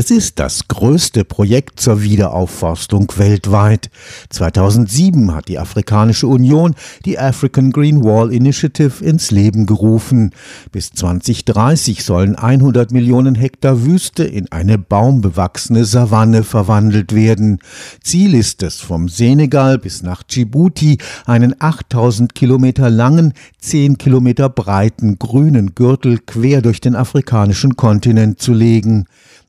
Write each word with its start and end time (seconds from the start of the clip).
Es 0.00 0.12
ist 0.12 0.38
das 0.38 0.68
größte 0.68 1.24
Projekt 1.24 1.80
zur 1.80 2.04
Wiederaufforstung 2.04 3.12
weltweit. 3.16 3.90
2007 4.30 5.34
hat 5.34 5.48
die 5.48 5.58
Afrikanische 5.58 6.28
Union 6.28 6.76
die 7.04 7.18
African 7.18 7.72
Green 7.72 8.04
Wall 8.04 8.32
Initiative 8.32 9.04
ins 9.04 9.32
Leben 9.32 9.66
gerufen. 9.66 10.30
Bis 10.70 10.92
2030 10.92 12.04
sollen 12.04 12.36
100 12.36 12.92
Millionen 12.92 13.34
Hektar 13.34 13.84
Wüste 13.84 14.22
in 14.22 14.52
eine 14.52 14.78
baumbewachsene 14.78 15.84
Savanne 15.84 16.44
verwandelt 16.44 17.12
werden. 17.12 17.58
Ziel 18.00 18.34
ist 18.34 18.62
es, 18.62 18.76
vom 18.76 19.08
Senegal 19.08 19.78
bis 19.78 20.04
nach 20.04 20.22
Djibouti 20.22 20.98
einen 21.26 21.56
8000 21.58 22.36
Kilometer 22.36 22.88
langen, 22.88 23.32
10 23.58 23.98
Kilometer 23.98 24.48
breiten 24.48 25.18
grünen 25.18 25.74
Gürtel 25.74 26.20
quer 26.24 26.62
durch 26.62 26.80
den 26.80 26.94
afrikanischen 26.94 27.74
Kontinent 27.74 28.40
zu 28.40 28.52
legen. 28.52 29.06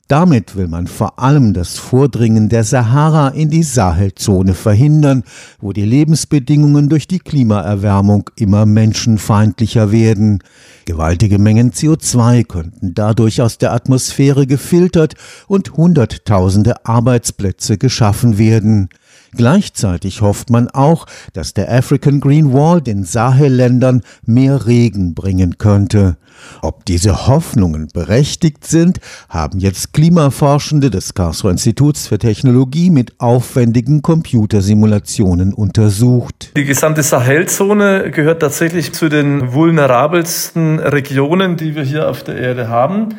Damit 0.09 0.55
will 0.55 0.67
man 0.67 0.87
vor 0.87 1.19
allem 1.19 1.53
das 1.53 1.77
Vordringen 1.77 2.49
der 2.49 2.63
Sahara 2.63 3.27
in 3.27 3.51
die 3.51 3.61
Sahelzone 3.61 4.55
verhindern, 4.55 5.23
wo 5.61 5.71
die 5.71 5.85
Lebensbedingungen 5.85 6.89
durch 6.89 7.07
die 7.07 7.19
Klimaerwärmung 7.19 8.27
immer 8.35 8.65
menschenfeindlicher 8.65 9.91
werden. 9.91 10.41
Gewaltige 10.85 11.37
Mengen 11.37 11.73
CO2 11.73 12.43
könnten 12.43 12.95
dadurch 12.95 13.43
aus 13.43 13.59
der 13.59 13.71
Atmosphäre 13.71 14.47
gefiltert 14.47 15.13
und 15.47 15.77
Hunderttausende 15.77 16.87
Arbeitsplätze 16.87 17.77
geschaffen 17.77 18.39
werden. 18.39 18.89
Gleichzeitig 19.35 20.21
hofft 20.21 20.49
man 20.49 20.69
auch, 20.69 21.05
dass 21.33 21.53
der 21.53 21.71
African 21.71 22.19
Green 22.19 22.53
Wall 22.53 22.81
den 22.81 23.03
Sahelländern 23.03 24.01
mehr 24.25 24.65
Regen 24.65 25.13
bringen 25.13 25.57
könnte. 25.57 26.17
Ob 26.61 26.85
diese 26.85 27.27
Hoffnungen 27.27 27.89
berechtigt 27.93 28.65
sind, 28.65 28.99
haben 29.27 29.59
jetzt 29.59 29.93
Klimaforschende 29.93 30.89
des 30.89 31.13
Karlsruher 31.13 31.51
Instituts 31.51 32.07
für 32.07 32.17
Technologie 32.17 32.89
mit 32.89 33.13
aufwendigen 33.19 34.01
Computersimulationen 34.01 35.53
untersucht. 35.53 36.51
Die 36.55 36.65
gesamte 36.65 37.03
Sahelzone 37.03 38.11
gehört 38.11 38.41
tatsächlich 38.41 38.93
zu 38.93 39.09
den 39.09 39.53
vulnerabelsten 39.53 40.79
Regionen, 40.79 41.57
die 41.57 41.75
wir 41.75 41.83
hier 41.83 42.09
auf 42.09 42.23
der 42.23 42.37
Erde 42.37 42.69
haben. 42.69 43.09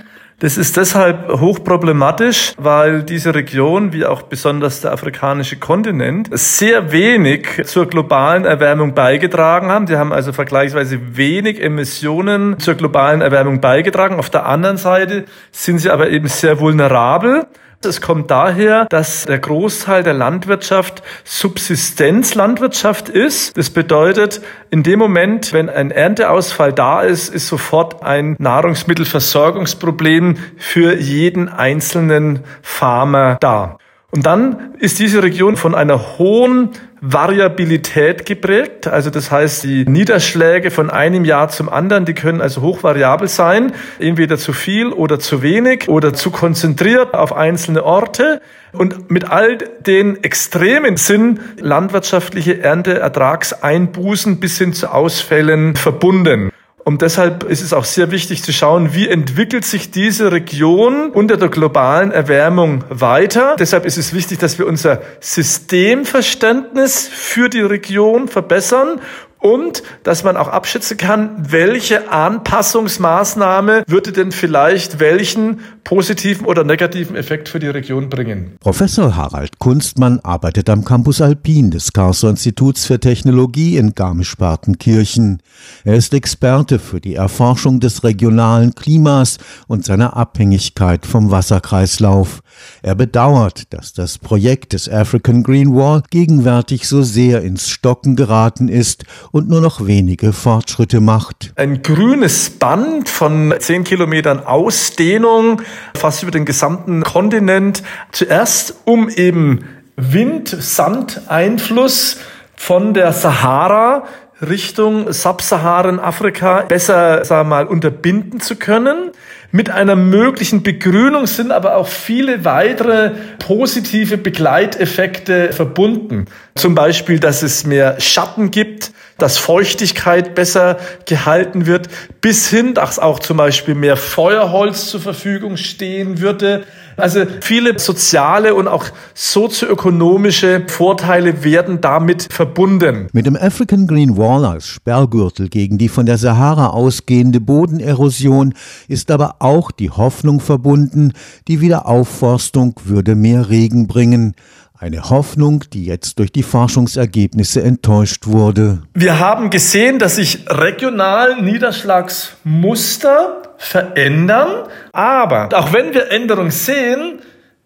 Das 0.40 0.56
ist 0.56 0.78
deshalb 0.78 1.28
hochproblematisch, 1.38 2.54
weil 2.56 3.02
diese 3.02 3.34
Region, 3.34 3.92
wie 3.92 4.06
auch 4.06 4.22
besonders 4.22 4.80
der 4.80 4.90
afrikanische 4.90 5.56
Kontinent, 5.56 6.30
sehr 6.32 6.92
wenig 6.92 7.66
zur 7.66 7.86
globalen 7.86 8.46
Erwärmung 8.46 8.94
beigetragen 8.94 9.68
haben. 9.70 9.84
Die 9.84 9.96
haben 9.96 10.14
also 10.14 10.32
vergleichsweise 10.32 10.98
wenig 11.14 11.62
Emissionen 11.62 12.58
zur 12.58 12.74
globalen 12.74 13.20
Erwärmung 13.20 13.60
beigetragen. 13.60 14.18
Auf 14.18 14.30
der 14.30 14.46
anderen 14.46 14.78
Seite 14.78 15.26
sind 15.52 15.76
sie 15.76 15.90
aber 15.90 16.08
eben 16.08 16.28
sehr 16.28 16.58
vulnerabel 16.58 17.46
es 17.86 18.00
kommt 18.02 18.30
daher, 18.30 18.86
dass 18.90 19.24
der 19.24 19.38
Großteil 19.38 20.02
der 20.02 20.12
Landwirtschaft 20.12 21.02
Subsistenzlandwirtschaft 21.24 23.08
ist. 23.08 23.56
Das 23.56 23.70
bedeutet, 23.70 24.42
in 24.70 24.82
dem 24.82 24.98
Moment, 24.98 25.52
wenn 25.52 25.70
ein 25.70 25.90
Ernteausfall 25.90 26.72
da 26.72 27.00
ist, 27.00 27.34
ist 27.34 27.48
sofort 27.48 28.02
ein 28.02 28.36
Nahrungsmittelversorgungsproblem 28.38 30.36
für 30.58 30.94
jeden 30.94 31.48
einzelnen 31.48 32.40
Farmer 32.60 33.38
da. 33.40 33.78
Und 34.12 34.26
dann 34.26 34.74
ist 34.78 34.98
diese 34.98 35.22
Region 35.22 35.56
von 35.56 35.74
einer 35.74 36.18
hohen 36.18 36.70
Variabilität 37.00 38.26
geprägt. 38.26 38.88
Also 38.88 39.08
das 39.08 39.30
heißt, 39.30 39.62
die 39.62 39.84
Niederschläge 39.86 40.70
von 40.70 40.90
einem 40.90 41.24
Jahr 41.24 41.48
zum 41.48 41.68
anderen, 41.68 42.04
die 42.04 42.14
können 42.14 42.40
also 42.40 42.60
hochvariabel 42.60 43.28
sein, 43.28 43.72
entweder 44.00 44.36
zu 44.36 44.52
viel 44.52 44.88
oder 44.88 45.18
zu 45.20 45.42
wenig 45.42 45.88
oder 45.88 46.12
zu 46.12 46.30
konzentriert 46.30 47.14
auf 47.14 47.32
einzelne 47.34 47.84
Orte. 47.84 48.42
Und 48.72 49.10
mit 49.10 49.30
all 49.30 49.58
den 49.86 50.22
Extremen 50.24 50.96
sind 50.96 51.40
landwirtschaftliche 51.58 52.60
Ernteertragseinbußen 52.60 54.40
bis 54.40 54.58
hin 54.58 54.72
zu 54.72 54.92
Ausfällen 54.92 55.76
verbunden. 55.76 56.50
Und 56.84 57.02
deshalb 57.02 57.44
ist 57.44 57.62
es 57.62 57.72
auch 57.72 57.84
sehr 57.84 58.10
wichtig 58.10 58.42
zu 58.42 58.52
schauen, 58.52 58.94
wie 58.94 59.08
entwickelt 59.08 59.64
sich 59.64 59.90
diese 59.90 60.32
Region 60.32 61.10
unter 61.10 61.36
der 61.36 61.48
globalen 61.48 62.10
Erwärmung 62.10 62.84
weiter. 62.88 63.56
Deshalb 63.58 63.84
ist 63.84 63.98
es 63.98 64.14
wichtig, 64.14 64.38
dass 64.38 64.58
wir 64.58 64.66
unser 64.66 65.02
Systemverständnis 65.20 67.08
für 67.08 67.48
die 67.48 67.60
Region 67.60 68.28
verbessern 68.28 69.00
und 69.40 69.82
dass 70.02 70.22
man 70.22 70.36
auch 70.36 70.48
abschätzen 70.48 70.96
kann, 70.96 71.30
welche 71.38 72.10
Anpassungsmaßnahme 72.10 73.84
würde 73.86 74.12
denn 74.12 74.32
vielleicht 74.32 75.00
welchen 75.00 75.60
positiven 75.84 76.46
oder 76.46 76.62
negativen 76.62 77.16
Effekt 77.16 77.48
für 77.48 77.58
die 77.58 77.68
Region 77.68 78.08
bringen. 78.08 78.56
Professor 78.60 79.16
Harald 79.16 79.58
Kunstmann 79.58 80.20
arbeitet 80.20 80.68
am 80.68 80.84
Campus 80.84 81.20
Alpin 81.20 81.70
des 81.70 81.92
Karlsruher 81.92 82.30
Instituts 82.30 82.86
für 82.86 83.00
Technologie 83.00 83.76
in 83.76 83.94
Garmisch-Partenkirchen. 83.94 85.42
Er 85.84 85.94
ist 85.94 86.14
Experte 86.14 86.78
für 86.78 87.00
die 87.00 87.14
Erforschung 87.14 87.80
des 87.80 88.04
regionalen 88.04 88.74
Klimas 88.74 89.38
und 89.66 89.84
seiner 89.84 90.16
Abhängigkeit 90.16 91.06
vom 91.06 91.30
Wasserkreislauf. 91.30 92.40
Er 92.82 92.94
bedauert, 92.94 93.72
dass 93.72 93.92
das 93.92 94.18
Projekt 94.18 94.72
des 94.72 94.88
African 94.88 95.42
Green 95.42 95.74
Wall 95.74 96.02
gegenwärtig 96.10 96.88
so 96.88 97.02
sehr 97.02 97.42
ins 97.42 97.68
Stocken 97.68 98.16
geraten 98.16 98.68
ist 98.68 99.04
und 99.32 99.48
nur 99.48 99.60
noch 99.60 99.86
wenige 99.86 100.32
Fortschritte 100.32 101.00
macht. 101.00 101.52
Ein 101.56 101.82
grünes 101.82 102.50
Band 102.50 103.08
von 103.08 103.52
zehn 103.58 103.82
Kilometern 103.84 104.40
Ausdehnung, 104.40 105.62
fast 105.94 106.22
über 106.22 106.32
den 106.32 106.44
gesamten 106.44 107.02
Kontinent. 107.02 107.82
Zuerst 108.12 108.74
um 108.84 109.08
eben 109.08 109.64
Wind-Sand-Einfluss 109.96 112.18
von 112.56 112.94
der 112.94 113.12
Sahara 113.12 114.04
Richtung 114.40 115.12
Subsaharan-Afrika 115.12 116.62
besser, 116.62 117.24
sagen 117.24 117.48
wir 117.48 117.56
mal, 117.56 117.66
unterbinden 117.66 118.40
zu 118.40 118.56
können. 118.56 119.10
Mit 119.52 119.68
einer 119.68 119.96
möglichen 119.96 120.62
Begrünung 120.62 121.26
sind 121.26 121.50
aber 121.52 121.76
auch 121.76 121.88
viele 121.88 122.44
weitere 122.44 123.12
positive 123.38 124.16
Begleiteffekte 124.16 125.52
verbunden. 125.52 126.26
Zum 126.54 126.74
Beispiel, 126.74 127.18
dass 127.18 127.42
es 127.42 127.66
mehr 127.66 128.00
Schatten 128.00 128.50
gibt, 128.50 128.92
dass 129.18 129.38
Feuchtigkeit 129.38 130.34
besser 130.34 130.78
gehalten 131.04 131.66
wird, 131.66 131.88
bis 132.20 132.48
hin, 132.48 132.74
dass 132.74 132.98
auch 132.98 133.18
zum 133.18 133.36
Beispiel 133.36 133.74
mehr 133.74 133.96
Feuerholz 133.96 134.86
zur 134.86 135.00
Verfügung 135.00 135.56
stehen 135.56 136.20
würde. 136.20 136.64
Also 137.00 137.24
viele 137.40 137.78
soziale 137.78 138.54
und 138.54 138.68
auch 138.68 138.84
sozioökonomische 139.14 140.64
Vorteile 140.68 141.42
werden 141.44 141.80
damit 141.80 142.28
verbunden. 142.30 143.08
Mit 143.12 143.26
dem 143.26 143.36
African 143.36 143.86
Green 143.86 144.16
Wall 144.16 144.44
als 144.44 144.66
Sperrgürtel 144.66 145.48
gegen 145.48 145.78
die 145.78 145.88
von 145.88 146.06
der 146.06 146.18
Sahara 146.18 146.68
ausgehende 146.68 147.40
Bodenerosion 147.40 148.54
ist 148.88 149.10
aber 149.10 149.36
auch 149.40 149.70
die 149.70 149.90
Hoffnung 149.90 150.40
verbunden, 150.40 151.12
die 151.48 151.60
Wiederaufforstung 151.60 152.74
würde 152.84 153.14
mehr 153.14 153.48
Regen 153.50 153.86
bringen. 153.86 154.34
Eine 154.82 155.10
Hoffnung, 155.10 155.64
die 155.74 155.84
jetzt 155.84 156.18
durch 156.18 156.32
die 156.32 156.42
Forschungsergebnisse 156.42 157.62
enttäuscht 157.62 158.26
wurde. 158.26 158.80
Wir 158.94 159.18
haben 159.18 159.50
gesehen, 159.50 159.98
dass 159.98 160.16
sich 160.16 160.46
regional 160.48 161.42
Niederschlagsmuster 161.42 163.42
verändern, 163.58 164.68
aber 164.92 165.50
auch 165.52 165.74
wenn 165.74 165.92
wir 165.92 166.10
Änderungen 166.10 166.50
sehen, 166.50 167.18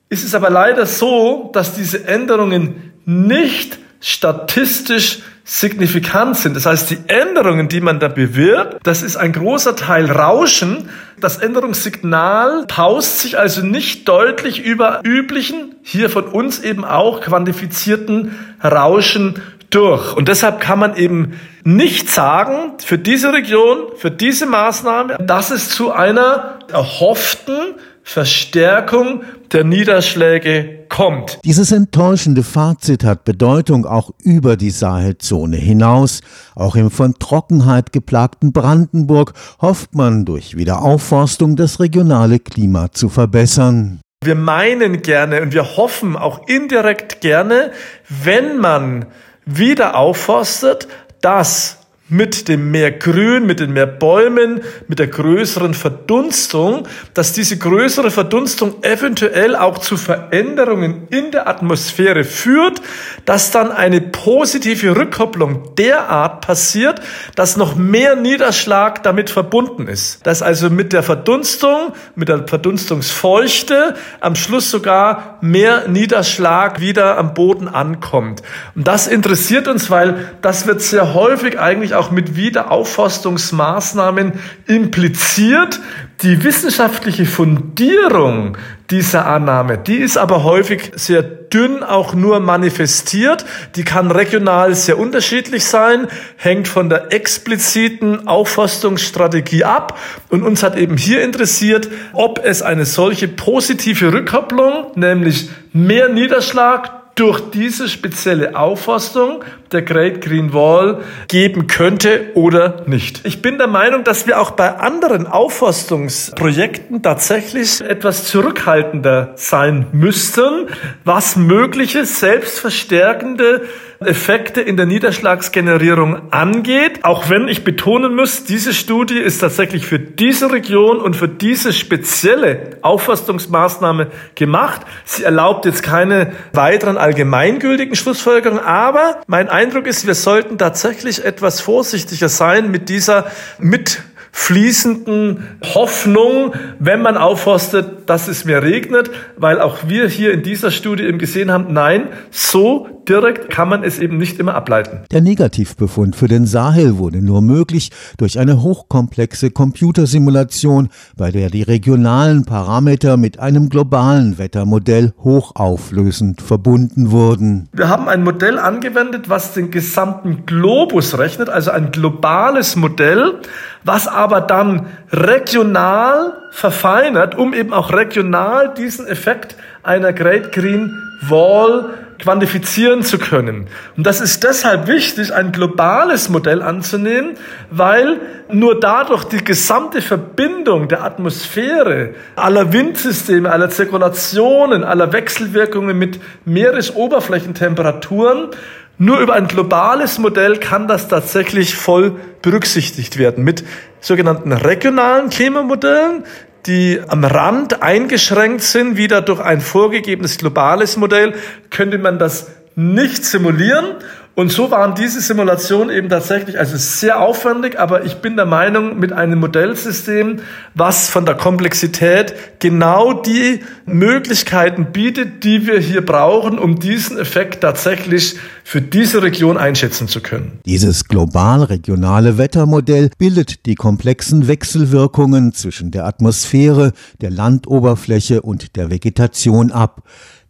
ist 0.08 0.24
es 0.24 0.34
aber 0.34 0.50
leider 0.50 0.86
so, 0.86 1.50
dass 1.53 1.76
diese 1.76 2.04
Änderungen 2.04 2.94
nicht 3.04 3.78
statistisch 4.04 5.20
signifikant 5.44 6.37
sind. 6.37 6.56
Das 6.56 6.66
heißt, 6.66 6.91
die 6.91 6.98
Änderungen, 7.06 7.69
die 7.69 7.81
man 7.81 8.00
da 8.00 8.09
bewirbt, 8.09 8.78
das 8.82 9.03
ist 9.03 9.16
ein 9.16 9.32
großer 9.32 9.76
Teil 9.76 10.10
Rauschen. 10.10 10.91
Das 11.20 11.38
Änderungssignal 11.38 12.66
paust 12.66 13.20
sich 13.20 13.38
also 13.38 13.65
nicht 13.65 14.06
deutlich 14.06 14.62
über 14.62 15.00
üblichen, 15.04 15.74
hier 15.83 16.10
von 16.10 16.24
uns 16.24 16.60
eben 16.60 16.84
auch 16.84 17.22
quantifizierten 17.22 18.34
Rauschen 18.62 19.41
durch. 19.71 20.15
Und 20.15 20.28
deshalb 20.28 20.60
kann 20.60 20.78
man 20.78 20.97
eben 20.97 21.41
nicht 21.65 22.10
sagen, 22.10 22.74
für 22.84 22.98
diese 22.98 23.33
Region, 23.33 23.89
für 23.97 24.10
diese 24.10 24.45
Maßnahme, 24.45 25.16
dass 25.18 25.51
es 25.51 25.71
zu 25.71 25.92
einer 25.92 26.59
erhofften 26.71 27.77
Verstärkung 28.06 29.22
der 29.51 29.65
Niederschläge 29.65 30.84
kommt. 30.91 31.41
Dieses 31.42 31.72
enttäuschende 31.72 32.42
Fazit 32.42 33.03
hat 33.03 33.24
Bedeutung 33.24 33.86
auch 33.86 34.10
über 34.22 34.56
die 34.56 34.71
Sahelzone 34.71 35.56
hinaus. 35.56 36.21
Auch 36.54 36.77
im 36.77 36.91
von 36.91 37.15
Trockenheit 37.18 37.92
geplagten 37.92 38.53
Brandenburg 38.53 39.33
hofft 39.60 39.95
man 39.95 40.27
durch 40.27 40.56
Wiederaufforstung 40.56 41.56
das 41.56 41.80
regionale 41.80 42.39
Klima 42.39 42.92
zu 42.92 43.09
verbessern. 43.09 44.01
Wir 44.22 44.34
meinen 44.34 45.03
gerne 45.03 45.41
und 45.41 45.54
wir 45.54 45.77
hoffen 45.77 46.15
auch 46.15 46.47
indirekt 46.47 47.22
gerne, 47.22 47.72
wenn 48.09 48.59
man 48.59 49.06
wieder 49.47 49.97
aufforstet, 49.97 50.89
dass 51.22 51.78
mit 52.09 52.48
dem 52.48 52.71
mehr 52.71 52.92
Grün, 52.92 53.47
mit 53.47 53.60
den 53.60 53.72
mehr 53.72 53.86
Bäumen, 53.86 54.60
mit 54.89 54.98
der 54.98 55.06
größeren 55.06 55.72
Verdunstung, 55.72 56.86
dass 57.15 57.33
diese 57.33 57.56
größere 57.56 58.10
Verdunstung 58.10 58.83
eventuell 58.83 59.56
auch 59.56 59.78
zu 59.78 59.97
Veränderungen 59.97 61.09
in 61.09 61.30
der 61.30 61.48
Atmosphäre 61.48 62.24
führt, 62.24 62.83
dass 63.24 63.51
dann 63.53 63.72
eine 63.72 64.03
positive 64.03 64.95
Rückkopplung 64.95 65.74
derart 65.77 66.47
passiert, 66.47 67.01
dass 67.36 67.56
noch 67.56 67.74
mehr 67.74 68.16
Niederschlag 68.16 69.03
damit 69.03 69.30
verbunden 69.30 69.89
ist. 69.89 70.27
Dass 70.27 70.42
also 70.42 70.68
mit 70.68 70.92
der 70.92 71.03
Verdunstung, 71.03 71.95
mit 72.16 72.28
der 72.28 72.47
Verdunstungsfeuchte 72.47 73.95
am 74.21 74.36
Schluss 74.36 74.71
sogar 74.71 75.39
mehr 75.41 75.89
Niederschlag 75.89 76.80
wieder 76.80 77.16
am 77.16 77.33
Boden 77.33 77.66
ankommt. 77.66 78.42
Und 78.74 78.86
das 78.86 79.06
interessiert 79.06 79.68
uns, 79.68 79.89
weil 79.89 80.33
das 80.42 80.66
wird 80.66 80.83
sehr 80.83 81.15
häufig 81.15 81.59
eigentlich 81.59 81.93
auch 81.94 82.10
mit 82.10 82.36
Wiederaufforstungsmaßnahmen 82.36 84.32
impliziert. 84.66 85.80
Die 86.22 86.42
wissenschaftliche 86.44 87.26
Fundierung 87.26 88.56
dieser 88.91 89.26
Annahme, 89.26 89.78
die 89.78 89.96
ist 89.96 90.16
aber 90.16 90.44
häufig 90.44 90.92
sehr 90.94 91.22
dünn 91.22 91.82
auch 91.82 92.14
nur 92.14 92.41
manifestiert. 92.41 93.44
Die 93.76 93.84
kann 93.84 94.10
regional 94.10 94.74
sehr 94.74 94.98
unterschiedlich 94.98 95.64
sein, 95.64 96.08
hängt 96.36 96.68
von 96.68 96.88
der 96.88 97.12
expliziten 97.12 98.26
Aufforstungsstrategie 98.28 99.64
ab. 99.64 99.98
Und 100.28 100.42
uns 100.42 100.62
hat 100.62 100.76
eben 100.76 100.96
hier 100.96 101.22
interessiert, 101.22 101.88
ob 102.12 102.44
es 102.44 102.62
eine 102.62 102.84
solche 102.84 103.28
positive 103.28 104.12
Rückkopplung, 104.12 104.92
nämlich 104.96 105.48
mehr 105.72 106.08
Niederschlag 106.08 107.03
durch 107.15 107.41
diese 107.51 107.89
spezielle 107.89 108.57
Aufforstung 108.57 109.45
der 109.72 109.83
Great 109.83 110.21
Green 110.21 110.53
Wall 110.53 111.03
geben 111.28 111.66
könnte 111.66 112.33
oder 112.34 112.83
nicht. 112.87 113.21
Ich 113.25 113.41
bin 113.41 113.59
der 113.59 113.66
Meinung, 113.66 114.05
dass 114.05 114.27
wir 114.27 114.41
auch 114.41 114.53
bei 114.53 114.77
anderen 114.77 115.27
Aufforstungsprojekten 115.27 117.03
tatsächlich 117.03 117.81
etwas 117.81 118.27
zurückhaltender 118.27 119.33
sein 119.37 119.87
müssten, 119.93 120.69
was 121.05 121.37
mögliche 121.37 122.05
selbstverstärkende 122.05 123.63
Effekte 124.00 124.60
in 124.60 124.76
der 124.76 124.86
Niederschlagsgenerierung 124.86 126.32
angeht. 126.32 127.00
Auch 127.04 127.30
wenn 127.30 127.48
ich 127.48 127.64
betonen 127.64 128.14
muss, 128.14 128.44
diese 128.44 128.74
Studie 128.74 129.18
ist 129.18 129.38
tatsächlich 129.38 129.86
für 129.86 129.98
diese 129.98 130.52
Region 130.52 130.98
und 130.98 131.16
für 131.16 131.28
diese 131.28 131.72
spezielle 131.72 132.78
Aufforstungsmaßnahme 132.82 134.08
gemacht. 134.34 134.82
Sie 135.04 135.22
erlaubt 135.22 135.64
jetzt 135.64 135.82
keine 135.82 136.32
weiteren 136.52 136.96
allgemeingültigen 136.96 137.94
Schlussfolgerungen, 137.94 138.62
aber 138.62 139.22
mein 139.26 139.48
Eindruck 139.48 139.86
ist, 139.86 140.06
wir 140.06 140.14
sollten 140.14 140.58
tatsächlich 140.58 141.24
etwas 141.24 141.60
vorsichtiger 141.60 142.28
sein 142.28 142.70
mit 142.70 142.88
dieser 142.88 143.30
mit 143.58 144.02
fließenden 144.34 145.60
Hoffnung, 145.74 146.54
wenn 146.80 147.00
man 147.00 147.16
aufforstet, 147.16 148.10
dass 148.10 148.26
es 148.26 148.44
mehr 148.44 148.64
regnet, 148.64 149.10
weil 149.36 149.60
auch 149.60 149.78
wir 149.86 150.08
hier 150.08 150.32
in 150.32 150.42
dieser 150.42 150.72
Studie 150.72 151.04
eben 151.04 151.18
gesehen 151.18 151.52
haben, 151.52 151.72
nein, 151.72 152.08
so 152.32 152.93
direkt 153.09 153.51
kann 153.51 153.68
man 153.68 153.84
es 153.84 153.98
eben 153.98 154.18
nicht 154.18 154.39
immer 154.39 154.54
ableiten. 154.54 155.01
Der 155.10 155.21
Negativbefund 155.21 156.16
für 156.16 156.28
den 156.28 156.47
Sahel 156.47 156.98
wurde 156.98 157.18
nur 157.18 157.42
möglich 157.42 157.91
durch 158.18 158.39
eine 158.39 158.62
hochkomplexe 158.62 159.51
Computersimulation, 159.51 160.89
bei 161.16 161.30
der 161.30 161.51
die 161.51 161.62
regionalen 161.62 162.45
Parameter 162.45 163.16
mit 163.16 163.39
einem 163.39 163.68
globalen 163.68 164.39
Wettermodell 164.39 165.12
hochauflösend 165.22 166.42
verbunden 166.42 167.10
wurden. 167.10 167.68
Wir 167.72 167.89
haben 167.89 168.09
ein 168.09 168.22
Modell 168.22 168.59
angewendet, 168.59 169.28
was 169.28 169.53
den 169.54 169.71
gesamten 169.71 170.47
Globus 170.47 171.18
rechnet, 171.18 171.48
also 171.48 171.71
ein 171.71 171.92
globales 171.92 172.77
Modell, 172.77 173.41
was 173.84 174.09
aber 174.09 174.41
dann 174.41 174.86
regional 175.10 176.34
verfeinert, 176.51 177.34
um 177.36 177.53
eben 177.53 177.72
auch 177.72 177.92
regional 177.92 178.72
diesen 178.74 179.06
Effekt 179.06 179.56
einer 179.83 180.12
Great 180.12 180.53
Green 180.53 180.91
Wall 181.28 181.91
quantifizieren 182.24 183.03
zu 183.03 183.18
können. 183.18 183.68
Und 183.97 184.06
das 184.06 184.21
ist 184.21 184.42
deshalb 184.42 184.88
wichtig, 184.88 185.32
ein 185.32 185.53
globales 185.53 186.28
Modell 186.28 186.62
anzunehmen, 186.62 187.36
weil 187.71 188.18
nur 188.50 188.80
dadurch 188.80 189.22
die 189.24 189.44
gesamte 189.44 190.03
Verbindung 190.03 190.88
der 190.88 191.04
Atmosphäre, 191.04 192.15
aller 192.34 192.72
Windsysteme, 192.72 193.53
aller 193.53 193.71
Zirkulationen, 193.71 194.82
aller 194.84 195.12
Wechselwirkungen 195.12 195.97
mit 195.98 196.18
Meeresoberflächentemperaturen 196.44 198.48
nur 198.97 199.18
über 199.18 199.34
ein 199.34 199.48
globales 199.48 200.18
Modell 200.18 200.59
kann 200.59 200.86
das 200.86 201.09
tatsächlich 201.09 201.74
voll 201.74 202.12
berücksichtigt 202.42 203.18
werden 203.18 203.42
mit 203.42 203.65
sogenannten 204.00 204.53
regionalen 204.53 205.30
Klimamodellen, 205.30 206.22
die 206.66 207.01
am 207.07 207.25
Rand 207.25 207.83
eingeschränkt 207.83 208.63
sind, 208.63 208.97
wieder 208.97 209.22
durch 209.22 209.41
ein 209.41 209.61
vorgegebenes 209.61 210.39
globales 210.39 210.97
Modell, 210.97 211.34
könnte 211.71 211.99
man 211.99 212.19
das 212.19 212.49
nicht 212.75 213.25
simulieren 213.25 213.97
und 214.36 214.51
so 214.51 214.71
waren 214.72 214.97
diese 214.97 215.21
Simulationen 215.21 215.95
eben 215.95 216.09
tatsächlich 216.09 216.59
also 216.59 216.77
sehr 216.77 217.21
aufwendig, 217.21 217.78
aber 217.78 218.04
ich 218.04 218.16
bin 218.16 218.36
der 218.36 218.47
Meinung, 218.47 218.98
mit 218.98 219.13
einem 219.13 219.39
Modellsystem, 219.39 220.41
was 220.75 221.09
von 221.09 221.25
der 221.25 221.36
Komplexität 221.36 222.34
genau 222.59 223.13
die 223.13 223.60
Möglichkeiten 223.86 224.86
bietet, 224.92 225.45
die 225.45 225.69
wir 225.69 225.78
hier 225.78 226.04
brauchen, 226.04 226.59
um 226.59 226.81
diesen 226.81 227.16
Effekt 227.16 227.60
tatsächlich 227.60 228.36
für 228.65 228.81
diese 228.81 229.22
Region 229.22 229.57
einschätzen 229.57 230.09
zu 230.09 230.21
können. 230.21 230.59
Dieses 230.66 231.04
global-regionale 231.04 232.37
Wettermodell 232.37 233.10
bildet 233.19 233.66
die 233.66 233.77
komplexen 233.77 234.48
Wechselwirkungen 234.48 235.53
zwischen 235.53 235.92
der 235.92 236.07
Atmosphäre, 236.07 236.92
der 237.21 237.30
Landoberfläche 237.30 238.42
und 238.42 238.75
der 238.75 238.91
Vegetation 238.91 239.71
ab. 239.71 240.03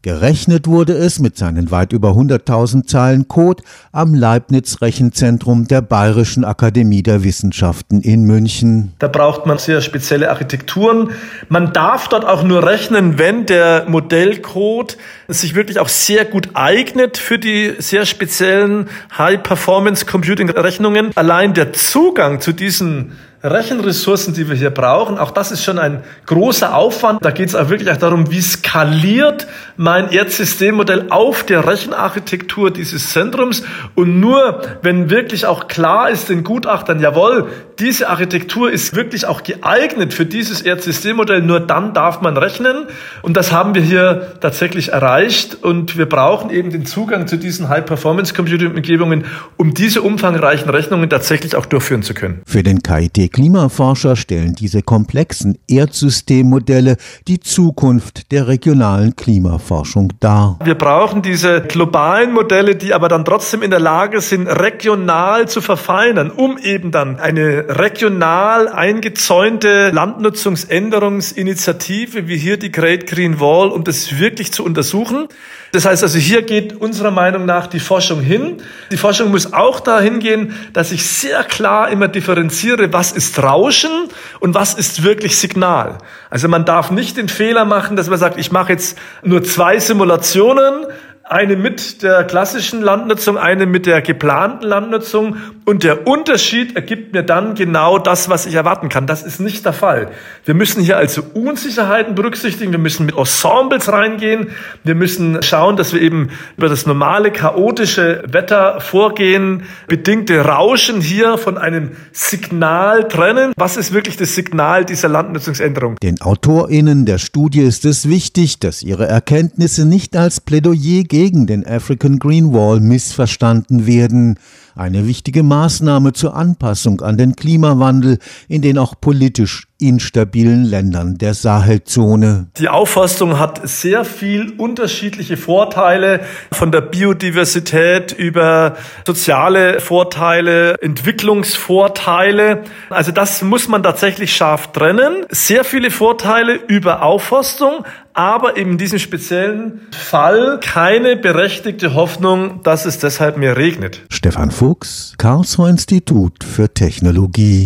Gerechnet 0.05 0.67
wurde 0.67 0.93
es 0.93 1.19
mit 1.19 1.39
seinen 1.39 1.71
weit 1.71 1.95
über 1.95 2.11
100.000 2.11 2.87
Zeilen 2.87 3.27
Code 3.27 3.63
am 3.91 4.13
Leibniz-Rechenzentrum 4.13 5.67
der 5.67 5.81
Bayerischen 5.81 6.45
Akademie 6.45 7.03
der 7.03 7.25
Wissenschaften 7.25 8.03
in 8.03 8.25
München. 8.25 8.93
Da 8.99 9.09
braucht 9.09 9.47
man 9.47 9.57
sehr 9.57 9.81
spezielle 9.81 10.29
Architekturen. 10.29 11.13
Man 11.49 11.73
darf 11.73 12.09
dort 12.09 12.27
auch 12.27 12.43
nur 12.43 12.67
rechnen, 12.67 13.19
wenn 13.19 13.47
der 13.47 13.87
Modellcode 13.89 14.99
sich 15.29 15.55
wirklich 15.55 15.79
auch 15.79 15.89
sehr 15.89 16.27
gut 16.27 16.51
eignet 16.53 17.17
für 17.17 17.39
die 17.39 17.73
sehr 17.79 18.05
speziellen 18.05 18.91
High-Performance-Computing-Rechnungen. 19.17 21.13
Allein 21.15 21.55
der 21.55 21.73
Zugang 21.73 22.43
zu 22.43 22.53
diesen 22.53 23.13
Rechenressourcen, 23.45 24.33
die 24.33 24.49
wir 24.49 24.57
hier 24.57 24.71
brauchen, 24.71 25.19
auch 25.19 25.31
das 25.31 25.53
ist 25.53 25.63
schon 25.63 25.79
ein 25.79 26.03
großer 26.25 26.75
Aufwand. 26.75 27.23
Da 27.23 27.31
geht 27.31 27.51
es 27.51 27.55
auch 27.55 27.69
wirklich 27.69 27.91
auch 27.91 27.99
darum, 27.99 28.31
wie 28.31 28.41
skaliert 28.41 29.47
mein 29.77 30.11
Erdsystemmodell 30.11 31.07
auf 31.11 31.45
der 31.45 31.69
Rechenarchitektur 31.69 32.71
dieses 32.71 33.11
Zentrums. 33.11 33.63
Und 33.95 34.19
nur 34.19 34.63
wenn 34.81 35.11
wirklich 35.11 35.45
auch 35.45 35.69
klar 35.69 36.09
ist 36.09 36.31
den 36.31 36.43
Gutachtern, 36.43 37.01
jawohl, 37.01 37.49
diese 37.79 38.09
Architektur 38.09 38.71
ist 38.71 38.97
wirklich 38.97 39.27
auch 39.27 39.43
geeignet 39.43 40.15
für 40.15 40.25
dieses 40.25 40.63
Erdsystemmodell, 40.63 41.43
nur 41.43 41.61
dann 41.61 41.93
darf 41.93 42.23
man 42.23 42.39
rechnen. 42.39 42.87
Und 43.21 43.37
das 43.37 43.53
haben 43.53 43.75
wir 43.75 43.83
hier 43.83 44.35
tatsächlich 44.41 44.93
erreicht. 44.93 45.59
Und 45.63 45.99
wir 45.99 46.07
brauchen 46.07 46.49
eben 46.51 46.71
den 46.71 46.87
Zugang 46.87 47.27
zu 47.27 47.37
diesen 47.37 47.69
High-Performance-Computing-Umgebungen, 47.69 49.25
um 49.59 49.75
diese 49.75 50.01
umfangreichen 50.01 50.71
Rechnungen 50.71 51.11
tatsächlich 51.11 51.57
auch 51.57 51.67
durchführen 51.67 52.03
zu 52.03 52.15
können. 52.15 52.41
Für 52.47 52.63
den 52.63 52.83
KIT 52.83 53.34
Klimaforscher 53.35 54.15
stellen 54.15 54.55
diese 54.55 54.83
komplexen 54.83 55.59
Erdsystemmodelle 55.67 56.97
die 57.27 57.41
Zukunft 57.41 58.31
der 58.31 58.47
regionalen 58.47 59.17
Klimaforschung 59.17 60.13
dar. 60.21 60.61
Wir 60.63 60.77
brauchen 60.77 61.21
diese 61.21 61.61
globalen 61.61 62.33
Modelle, 62.33 62.77
die 62.77 62.95
aber 62.95 63.09
dann 63.09 63.25
trotzdem 63.25 63.63
in 63.63 63.73
der 63.73 63.81
Lage 63.81 64.21
sind, 64.21 64.47
regional 64.47 65.49
zu 65.49 65.61
verfeinern, 65.61 66.31
um 66.31 66.59
eben 66.59 66.93
dann 66.93 67.19
eine 67.19 67.81
regional 67.81 68.69
eingezäunte 68.69 69.91
Landnutzungsänderungsinitiative 69.91 72.29
wie 72.29 72.37
hier 72.37 72.57
die 72.57 72.71
Great 72.71 73.09
Green 73.09 73.41
Wall, 73.41 73.71
um 73.71 73.83
das 73.83 74.17
wirklich 74.17 74.53
zu 74.53 74.65
untersuchen. 74.65 75.27
Das 75.75 75.87
heißt 75.87 76.05
also, 76.05 76.19
hier 76.19 76.43
geht 76.43 76.81
unserer 76.81 77.11
Meinung 77.11 77.47
nach 77.47 77.67
die 77.67 77.81
Forschung 77.81 78.21
hin. 78.21 78.63
Die 78.93 78.97
Forschung 78.97 79.33
muss 79.33 79.53
auch 79.53 79.81
dahin 79.81 80.21
gehen, 80.21 80.55
dass 80.73 80.93
ich 80.93 81.05
sehr 81.05 81.43
klar 81.43 81.89
immer 81.89 82.07
differenziere, 82.07 82.93
was 82.93 83.11
ist 83.11 83.43
Rauschen 83.43 83.91
und 84.39 84.55
was 84.55 84.75
ist 84.75 85.03
wirklich 85.03 85.37
Signal. 85.37 85.99
Also 86.31 86.47
man 86.47 86.65
darf 86.65 86.93
nicht 86.93 87.17
den 87.17 87.29
Fehler 87.29 87.65
machen, 87.65 87.97
dass 87.97 88.09
man 88.09 88.21
sagt, 88.21 88.39
ich 88.39 88.53
mache 88.53 88.71
jetzt 88.71 88.97
nur 89.25 89.43
zwei 89.43 89.81
Simulationen, 89.81 90.87
eine 91.25 91.57
mit 91.57 92.03
der 92.03 92.25
klassischen 92.25 92.83
Landnutzung, 92.83 93.39
eine 93.39 93.65
mit 93.65 93.87
der 93.87 94.03
geplanten 94.03 94.67
Landnutzung 94.67 95.37
und 95.65 95.83
der 95.83 96.07
Unterschied 96.07 96.77
ergibt 96.77 97.15
mir 97.15 97.23
dann 97.23 97.55
genau 97.55 97.99
das, 97.99 98.29
was 98.29 98.45
ich 98.45 98.55
erwarten 98.55 98.91
kann. 98.91 99.07
Das 99.07 99.23
ist 99.23 99.41
nicht 99.41 99.65
der 99.65 99.73
Fall. 99.73 100.11
Wir 100.45 100.53
müssen 100.53 100.83
hier 100.83 100.99
also 100.99 101.23
Unsicherheiten 101.33 102.15
berücksichtigen, 102.15 102.73
wir 102.73 102.79
müssen 102.79 103.07
mit 103.07 103.17
Ensembles 103.17 103.91
reingehen, 103.91 104.49
wir 104.83 104.95
müssen 104.95 105.43
schauen, 105.43 105.77
dass 105.79 105.95
wir 105.95 106.03
eben 106.03 106.29
über 106.59 106.69
das 106.69 106.85
normale 106.85 107.31
chaotische 107.31 108.23
Wetter 108.27 108.83
vorgehen, 108.83 109.63
bedingte 109.89 110.45
Rauschen 110.45 111.01
hier 111.01 111.39
von 111.39 111.57
einem 111.57 111.93
Signal 112.13 113.09
trennen. 113.09 113.55
Was 113.57 113.79
ist 113.79 113.95
wirklich 113.95 114.19
das 114.19 114.35
Signal 114.35 114.85
dieser 114.85 115.09
Landnutzungsänderung? 115.09 115.97
Den 116.03 116.21
AutorInnen 116.21 117.07
der 117.07 117.17
Studie 117.17 117.63
ist 117.63 117.87
es 117.87 118.11
wichtig, 118.11 118.59
dass 118.59 118.83
ihre 118.83 119.07
Erkenntnisse 119.07 119.87
nicht 119.87 120.17
als 120.17 120.43
Plädoyer 120.43 121.05
gegen 121.15 121.47
den 121.47 121.65
African 121.65 122.19
Green 122.19 122.53
Wall 122.53 122.81
missverstanden 122.81 123.87
werden. 123.87 124.37
Eine 124.75 125.07
wichtige 125.07 125.45
Maßnahme 125.45 126.13
zur 126.13 126.35
Anpassung 126.35 127.03
an 127.03 127.17
den 127.17 127.37
Klimawandel 127.37 128.19
in 128.49 128.63
den 128.63 128.79
auch 128.79 128.97
politisch 129.01 129.69
instabilen 129.89 130.65
Ländern 130.65 131.19
der 131.19 131.35
Sahelzone. 131.35 132.47
Die 132.57 132.69
Aufforstung 132.69 133.39
hat 133.39 133.69
sehr 133.69 134.05
viel 134.05 134.53
unterschiedliche 134.57 135.37
Vorteile, 135.37 136.21
von 136.53 136.73
der 136.73 136.81
Biodiversität 136.81 138.13
über 138.13 138.77
soziale 139.07 139.81
Vorteile, 139.81 140.81
Entwicklungsvorteile. 140.81 142.65
Also 142.91 143.13
das 143.13 143.43
muss 143.43 143.69
man 143.69 143.83
tatsächlich 143.83 144.35
scharf 144.35 144.73
trennen. 144.73 145.25
Sehr 145.31 145.65
viele 145.65 145.91
Vorteile 145.91 146.55
über 146.55 147.03
Aufforstung, 147.03 147.85
aber 148.15 148.57
in 148.57 148.79
diesem 148.79 148.99
speziellen 148.99 149.81
Fall 149.91 150.61
keine 150.61 151.17
berechtigte 151.17 151.95
Hoffnung, 151.95 152.63
dass 152.63 152.87
es 152.87 152.99
deshalb 152.99 153.37
mehr 153.37 153.57
regnet. 153.57 154.03
Stefan 154.09 154.51
Fuchs, 154.51 155.15
Karlsruher 155.19 155.69
Institut 155.69 156.45
für 156.45 156.73
Technologie. 156.73 157.63